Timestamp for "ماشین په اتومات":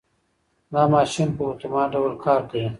0.93-1.87